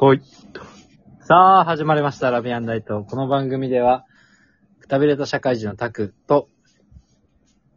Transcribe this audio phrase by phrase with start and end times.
[0.00, 0.22] 来い。
[1.20, 3.04] さあ、始まりました、ラビアンダイト。
[3.04, 4.06] この番組では、
[4.80, 6.48] くたびれた社会人のタクと、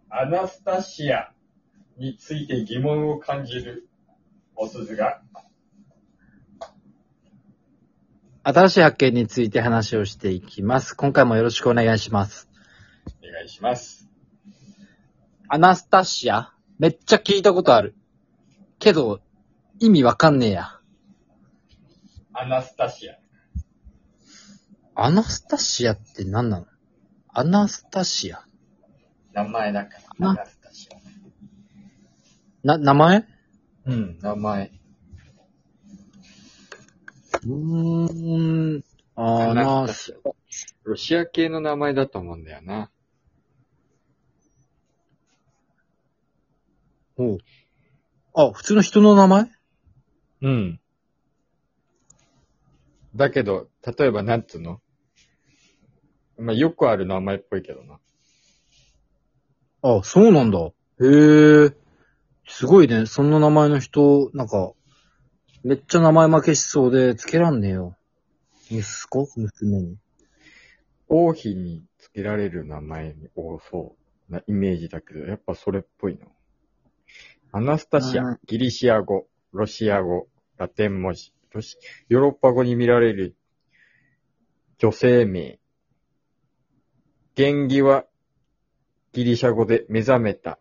[0.10, 1.34] アナスタシア
[1.98, 3.90] について疑問を感じる
[4.56, 5.22] おすずが、
[8.44, 10.94] 新しい発見について話をしていきます。
[10.94, 12.48] 今回もよろしくお願いします。
[13.22, 14.08] お願いします。
[15.50, 16.54] アナスタシア？
[16.80, 17.96] めっちゃ聞いたことある。
[18.80, 19.20] けど、
[19.82, 20.73] 意味わかんねえや。
[22.34, 23.18] アナスタシア。
[24.96, 26.66] アナスタシアって何なの？
[27.30, 28.46] アナスタシア。
[29.34, 30.98] 名前だから、なアナスタシア。
[32.68, 33.26] な、名前？
[33.86, 34.72] うん、名前。
[37.44, 38.84] うーん。
[39.16, 40.20] アナス、
[40.84, 42.90] ロシア系の名前だと思うんだよな。
[47.16, 47.38] おう
[48.36, 49.52] あ、普通の人の名前？
[50.42, 50.80] うん。
[53.16, 54.82] だけど、例えばなんつうの？
[56.38, 58.00] まあ、よくある名前っぽいけどな。
[59.84, 60.60] あ、そうなんだ。
[60.60, 60.72] へ
[61.66, 61.76] え。
[62.48, 63.06] すごいね。
[63.06, 64.74] そんな名前の人、なんか、
[65.64, 67.96] めっちゃ名前負けしそうで、つけらんねえよ。
[68.72, 69.28] 息子？
[69.36, 69.98] 娘に。
[71.08, 73.96] 王妃につけられる名前に多そ
[74.30, 76.28] うなイメージだけど、やっぱそれっぽいの。
[77.52, 81.32] アナスタシうんア、ギリシア語、ロシア語、ラテン文字、
[82.10, 83.36] ヨーロッパ語に見られる
[84.80, 85.60] 女性名。
[87.36, 88.06] 原義は
[89.12, 90.60] ギリシャ語で目覚めた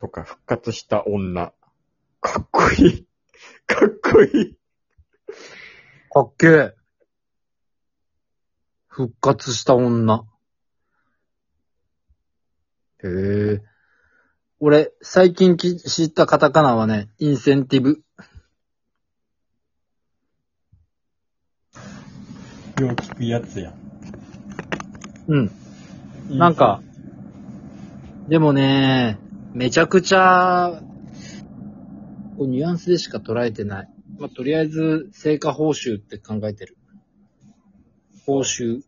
[0.00, 1.52] とか復活した女。
[2.20, 3.06] かっこいい。
[3.66, 4.56] かっこいい。
[6.10, 6.74] かっけえ。
[8.88, 10.24] 復活した女。
[13.04, 13.62] へえ。
[14.58, 18.02] 俺、最近き知ったカタカナはね、インセンティブ。
[22.80, 23.72] よう聞くやつや。
[25.28, 25.50] うん。
[26.28, 26.82] なんか、
[28.28, 29.18] でもね、
[29.54, 30.82] めちゃくちゃ、
[32.36, 33.88] こうニュアンスでしか捉えてない。
[34.18, 36.76] まあ、とりあえず、成果報酬って考えてる。
[38.26, 38.82] 報酬。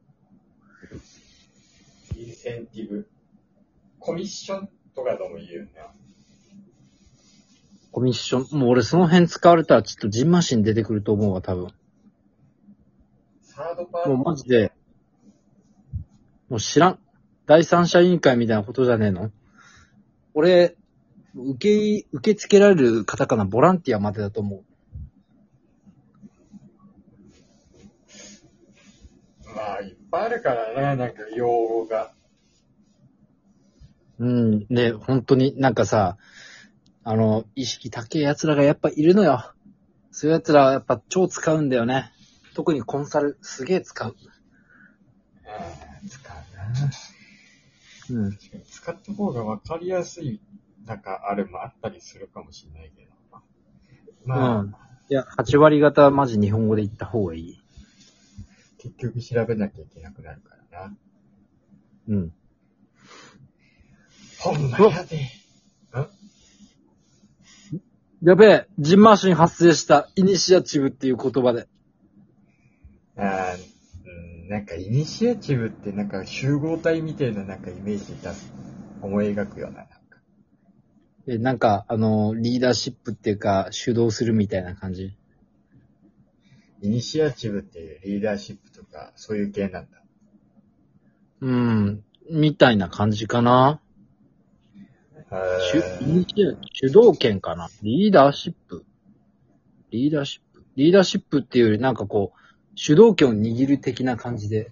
[2.17, 3.09] インセンティブ。
[3.99, 5.93] コミッションとかとも言うよな。
[7.91, 8.59] コミッション。
[8.59, 11.69] もう俺その辺使われたらちょっとジンマシン出てくると思うわ、多分。
[14.07, 14.73] もうマジで、
[16.49, 16.99] もう知らん。
[17.47, 19.31] 第三者委員会みたいなことじゃねえの？
[20.35, 20.77] 俺、
[21.35, 24.65] 受けい、受け付けられるカタカナボランティアまでだと思う。
[29.57, 32.13] まあ、いっぱいあるからね、なんか用語が。
[34.19, 36.17] うん、ね、本当になんかさ、
[37.03, 39.53] あの、意識高い奴らがやっぱいるのよ。
[40.11, 42.13] そういう奴らはやっぱ超使うんだよね。
[42.59, 44.17] 特にコンサル、すげえ使う。
[44.17, 46.21] うん、使
[48.11, 48.23] うな。
[48.25, 48.39] うん。
[48.69, 50.41] 使った方が分かりやすい、
[50.85, 53.13] なんかあれもあったりするかもしれないけど。
[54.25, 54.75] まあ、うん。
[55.09, 57.63] いや、8割方はマジ日本語で言った方がいい。
[58.79, 60.97] 結局調べなきゃいけなくなるからな。
[62.09, 62.33] うん。
[64.41, 65.31] ほんまやで。
[68.21, 71.69] やべえ、ジンマシン発生した、イニシアチブっていう言葉で。
[73.19, 73.57] あ
[74.49, 78.53] なんかイニシアチブってなんか集合体みたいななんかイメージ出す。
[79.01, 79.97] 思い描くような、なんか。
[81.29, 85.17] え、なんか、あの、リーダーシップっていうか、主導するみたいな感じ？
[86.83, 90.03] イニシアチブっていうリーダーシップとか、そういう系なんだ。
[91.41, 93.81] うん、みたいな感じかな。
[95.31, 95.81] 主
[96.73, 97.69] 主導権かな？
[97.83, 98.85] リーダーシップ？
[99.93, 100.65] リーダーシップ？
[100.75, 102.39] リーダーシップっていうよりなんかこう、
[102.81, 104.71] 主導権を握る的な感じで、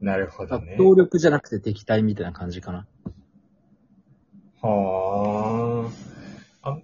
[0.00, 0.76] なるほどね。
[0.78, 2.86] 協力じゃなくて敵対みたいな感じかな。
[4.62, 5.90] は
[6.62, 6.70] あ。
[6.70, 6.78] あ、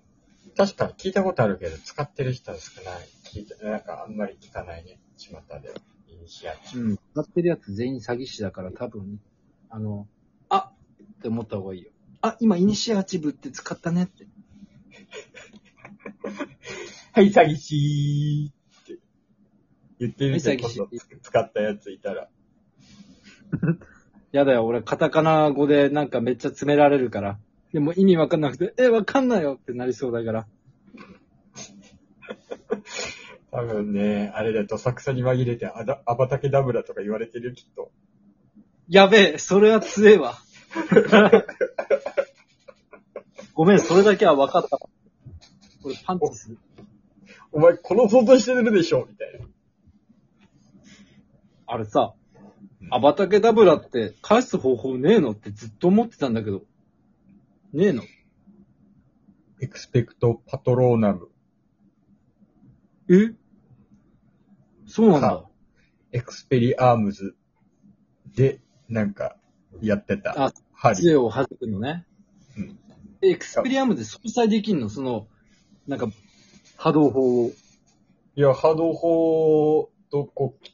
[0.56, 3.08] 確かに聞いたことあるけど、使ってる人は少ない。
[3.32, 4.98] 聞いて、なんかあんまり聞かないね。
[5.16, 5.76] 巷では。
[6.08, 6.82] イニシアチブ。
[6.82, 6.96] うん。
[6.96, 9.20] 使ってるやつ全員詐欺師だから多分、
[9.70, 10.08] あの、
[10.48, 10.72] あ
[11.18, 11.92] って思った方がいいよ。
[12.20, 14.26] あ、今イニシアチブって使ったねって。
[17.14, 18.52] はい、詐欺師
[20.02, 20.88] 言ってみて、今度
[21.22, 22.28] 使ったやついたら。
[24.32, 27.38] やだよ、俺カタカナ語でなんかめっちゃ詰められるから。
[27.72, 30.46] でも意味わかんなくて、え、わかんないよってなりそうだから。
[33.50, 37.90] 多分ね、あれでどさくさに紛れて、あだ、アバタケダブラとか言われてるよ、きっと。
[38.88, 40.34] やべえ、それは強えわ。
[43.54, 44.78] ごめん、それだけは分かった。
[44.78, 44.88] こ
[45.88, 46.58] れパンチする。
[47.52, 49.46] お前この想像してるでしょみたいな。
[51.72, 52.12] あれさ、
[52.90, 56.64] アバタケダブラって返す方法ねえのってずっと思ってたんだけど。
[57.72, 58.02] ねえの
[59.58, 61.30] エクスペクトパトローナム、
[63.08, 63.32] え？
[64.86, 65.44] そうなんだか。
[66.12, 67.36] エクスペリアームズ
[68.36, 68.60] で、
[68.90, 69.36] なんか、
[69.80, 70.52] やってた。
[70.78, 72.04] あ、杖を弾くのね。
[72.58, 72.78] うん
[73.22, 74.90] えエクスペリアムで相殺できんの？
[74.90, 75.26] その、
[75.86, 76.08] なんか、
[76.76, 77.50] 波動砲を。
[78.36, 80.66] いや、波動砲とこう、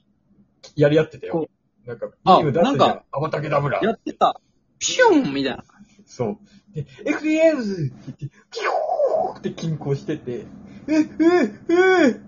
[0.79, 1.51] やり合ってたよこ。
[1.85, 3.03] なんか、ビーム出すじゃん。
[3.11, 3.81] アバダケダブラ。
[3.83, 4.41] やってた。
[4.79, 5.65] ピュンみたいな。
[6.07, 6.39] そう。
[6.73, 10.47] で、エクリアームズって言って、ピョーって均衡してて、
[10.87, 12.21] え、え、え、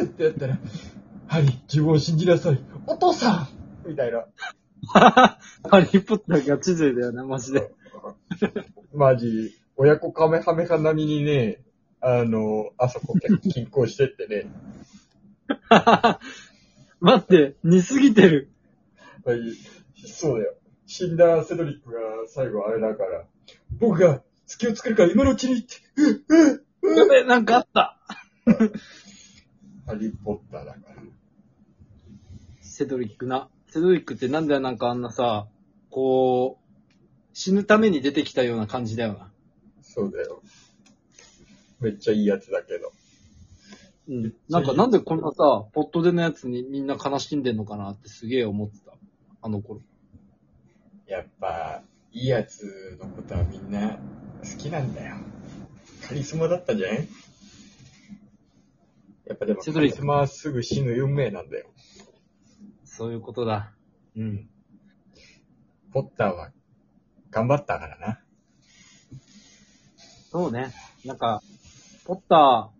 [0.00, 0.58] え、ってやったら、
[1.26, 2.60] ハリー、自分を信じなさい。
[2.86, 3.48] お父さ
[3.84, 4.24] んみたいな。
[4.92, 5.38] ハ
[5.74, 7.70] リーポッターガチ勢だよな、マジで。
[8.94, 11.62] マジ、親子カメハメハ並みにね、
[12.00, 13.14] あの、あそこ
[13.52, 14.46] 均衡してってね、
[17.00, 18.50] 待って、似すぎてる。
[19.24, 19.56] まあいい
[20.06, 20.54] そうだよ。
[20.86, 23.24] 死んだセドリックが最後あれだから、
[23.78, 27.98] 僕が月を作るから今のうちにって、ううやべ、なんかあった。
[29.86, 31.02] ハリーポッターだから。
[32.60, 33.48] セドリックな。
[33.68, 35.46] セドリックってなんだよ、なんかあんなさ、
[35.90, 36.70] こう、
[37.32, 39.30] 死ぬために出てきたような感じだよな。
[39.82, 40.42] そうだよ。
[41.80, 42.92] めっちゃいいやつだけど。
[44.10, 44.34] うん。
[44.48, 48.92] なんかなんでこんなさ、ポットでのやつにみんな悲しんでんのかなってすげえ思ってた。
[49.40, 49.80] あの頃。
[51.06, 53.98] やっぱ、いいやつのことはみんな
[54.42, 55.16] 好きなんだよ。
[56.06, 56.94] カリスマだったじゃん
[59.26, 61.70] やっぱでもカリスマはすぐ死ぬ運命なんだよ。
[62.84, 63.72] そういうことだ。
[64.16, 64.48] うん。
[65.92, 66.50] ポッターは
[67.30, 68.20] 頑張ったからな。
[70.32, 70.72] そうね。
[71.04, 71.42] なんか、
[72.04, 72.79] ポッター、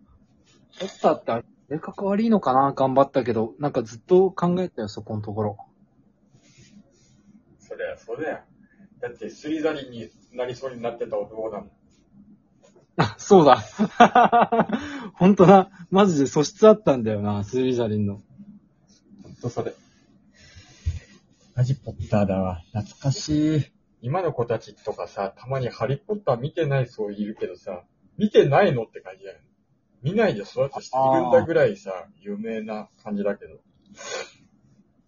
[0.85, 5.57] ッターって性格悪いのかな頑張ったけど、なんかずっと考えたよ、そこのところ。
[7.59, 8.39] そりゃそうだよ。
[8.99, 11.71] だってスリザリンになりそうになってた男だもん。
[12.97, 13.63] あ、そうだ。
[15.15, 15.71] 本当だ。
[15.89, 18.21] マジで素質あったんだよな、スリザリンの。
[19.23, 19.73] ほんとそれ。
[21.55, 22.63] マジポッターだわ。
[22.73, 23.71] 懐かしい。
[24.01, 27.83] 今の子たちとかさ、たまにハリーポッター見てない人いるけどさ、
[28.17, 29.45] 見てないのって感じだよね。
[30.03, 33.59] 見ないで育つ人いるんだぐらいさ、有名な感じだけど。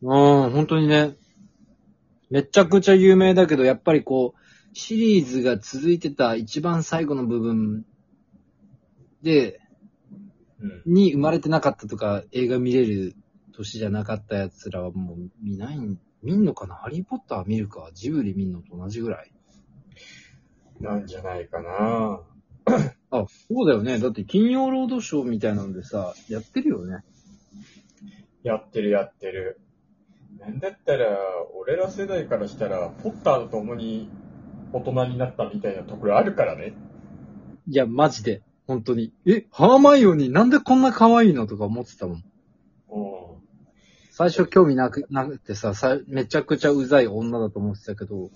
[0.01, 1.16] うん、本当にね。
[2.30, 7.86] めちゃくちゃ有名だけど、やっぱりこう、シリーズが続いてた一番最後の部分
[9.22, 9.60] で、
[10.60, 10.94] うん。
[10.94, 13.16] に生まれてなかったとか、映画見れる
[13.54, 16.75] 年じゃなかったやつらはもう見ないん、見んのかな？
[16.75, 17.89] ハリーポッター見るか？
[17.94, 19.31] ジブリ見んのと同じぐらい。
[20.80, 22.22] なんじゃないかな
[23.13, 24.00] あ、そうだよね。
[24.00, 27.04] だって金曜ロードショーみたいなのでさ、やってるよね。
[28.42, 29.62] やってるやってる。
[30.39, 31.07] なんだったら、
[31.56, 34.10] 俺ら世代からしたら、ポッターと共に
[34.71, 36.74] 大人になったみたいなところあるからね。
[37.68, 38.42] いや、マジで。
[38.65, 39.13] 本当に。
[39.27, 42.18] え、ハーマイオニーなんでこんな可愛いのとか思ってたもん。
[42.18, 42.24] うん。
[44.10, 48.31] 最初興味なく、なくてさ、さめちゃくちゃうざい女だと思ってたけど、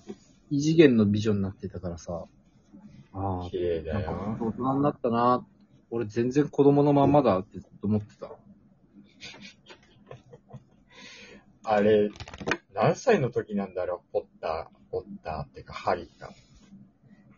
[0.50, 2.26] 異次元の美女になってたからさ、
[3.20, 4.36] ああ綺、麗だなんかよ。
[4.40, 5.46] 大人になったな。
[5.90, 8.30] 俺全然子供のまんまだってずっと思ってた。
[11.64, 12.10] あれ、
[12.74, 16.30] 何歳の時なんだろう、ポッター、ポッターってか、ハリーが。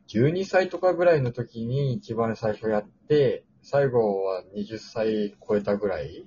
[0.08, 6.26] 12歳とかぐらいの時に一番最初やって、最後は20歳超えたぐらい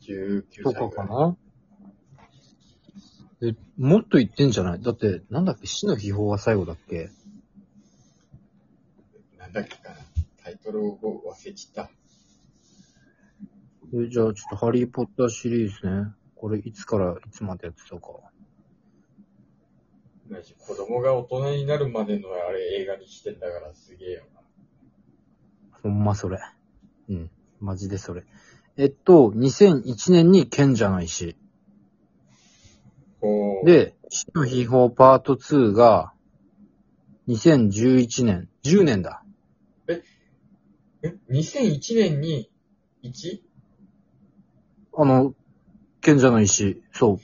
[0.00, 0.96] ?19 とか歳ぐい。
[0.96, 1.36] からな？
[3.42, 4.82] え、もっと言ってんじゃない？
[4.82, 5.66] だって、なんだっけ？
[5.66, 7.10] 死の秘宝が最後だっけ？
[9.52, 9.96] なんだっけかな。
[10.42, 11.90] タイトルを忘れちった。
[13.94, 16.12] え、じゃあちょっとハリーポッターシリーズね。
[16.34, 18.00] これいつからいつまでやってたか。
[20.28, 24.40] マジ子供が大人になるまでのあれ映画にしてんだからすげえよな。
[25.82, 26.38] ほんまそれ。
[27.10, 27.30] うん。
[27.60, 28.24] マジでそれ。
[28.78, 31.36] えっと、2001年に賢者の石。
[33.64, 36.12] で、死の秘宝パート2が、
[37.28, 38.48] 2011年。
[38.64, 39.21] 10年だ。
[39.88, 40.02] え
[41.30, 42.50] ?2001 年に
[43.02, 43.40] 1?
[44.94, 45.34] あの、
[46.00, 46.82] 賢者の石。
[46.92, 47.20] そ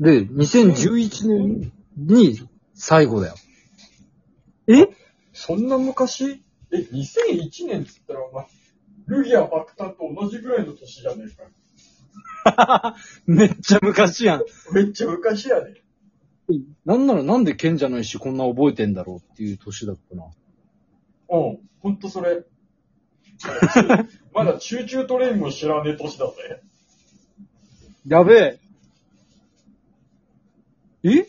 [0.00, 0.02] う。
[0.02, 3.34] で、2011年に最後だよ。
[4.68, 4.88] え？
[5.32, 6.42] そんな昔？
[6.70, 8.46] え、2001年っつったらお前、
[9.06, 12.94] ルギア爆誕と同じぐらいの年じゃねえか。
[13.26, 14.44] めっちゃ昔やん。
[14.72, 15.74] めっちゃ昔やね。
[16.84, 20.24] なんならなんで賢者の石こんな覚えてんだろうっていう年だったな。
[21.28, 22.44] うん、ほんとそれ。
[24.34, 26.62] まだ Choo Choo TRAIN も知らねえ年だぜ。
[28.06, 28.60] やべえ。
[31.04, 31.26] え？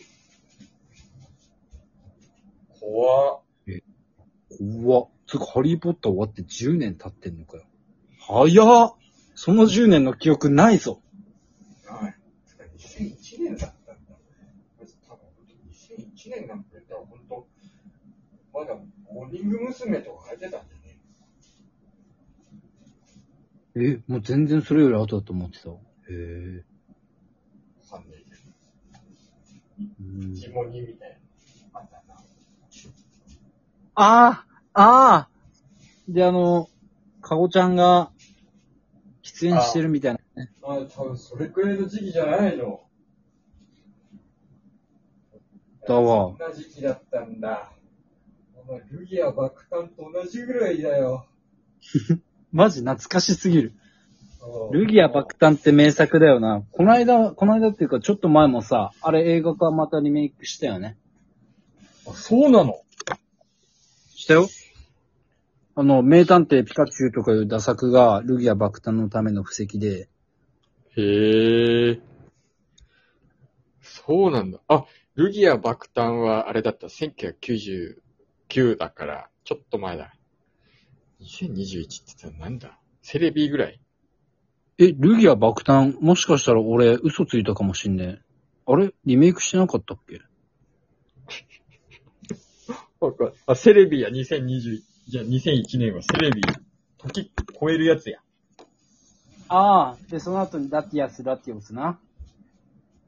[2.80, 3.40] 怖っ。
[4.58, 5.08] 怖っ。
[5.26, 7.64] つうか、ハリーポッター終わって10年経ってんのかよ。
[8.18, 8.94] 早っ
[9.34, 11.00] その10年の記憶ないぞ。
[11.86, 12.16] はい。
[12.78, 14.16] 2001年だったんだ。
[15.08, 15.24] 多分、
[15.70, 17.46] 2001年なんて言ったら本当、
[18.52, 18.76] まだ
[19.12, 19.98] モーニング娘。
[19.98, 21.00] とか入ってたんだよね。
[23.76, 25.70] え、もう全然それより後だと思ってた。
[25.70, 25.72] へ
[26.10, 26.64] え。
[27.90, 28.40] わかんないけど。
[30.00, 31.18] うんジモニみたい
[31.72, 31.80] な。
[31.80, 32.14] あったな。
[33.94, 35.28] ああああ
[36.08, 36.68] で、あの、
[37.20, 38.10] かごちゃんが、
[39.22, 40.52] 出演してるみたいなね。
[40.60, 42.80] まあ、多分それくらいの時期じゃないの。
[45.86, 47.72] だわそんな時期だったんだ。
[48.66, 51.26] お前、ルギア爆誕と同じぐらいだよ。
[52.52, 53.74] マジ懐かしすぎる。
[54.72, 56.64] ルギア爆誕って名作だよな。
[56.72, 60.96] この間、この間っていうかちょっと前もさ、あれ映画化またリメイクしたよね。
[62.06, 62.80] あ、そうなの？
[64.14, 64.48] したよ。
[65.74, 70.08] あの、名探偵ピカチュウとかいう打作がルギア爆誕のための布石で、
[70.96, 72.00] へえ。
[73.80, 74.60] そうなんだ。
[74.68, 76.88] あ、ルギア爆誕はあれだった。
[78.50, 80.14] 1999だから、ちょっと前だ。
[81.20, 82.78] 2021って言ったらなんだ？
[83.02, 83.80] セレビぐらい
[84.78, 85.98] え、ルギア爆誕？
[86.00, 88.22] もしかしたら俺嘘ついたかもしんねえ。
[88.66, 88.92] あれ？
[89.04, 90.20] リメイクしてなかったっけ？
[93.46, 96.42] あ、セレビや2021、じゃあ2001年はセレビ、
[96.98, 98.20] 時超えるやつや。
[99.48, 101.98] ああ、で、その後にラティアス、ラティオスな。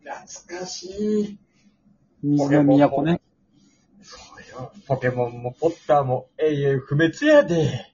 [0.04, 1.38] 懐かしい。
[2.22, 3.20] 水の都ね。
[4.86, 7.92] ポケモンもポッターも永遠不滅やで。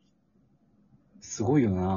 [1.20, 1.96] すごいよな。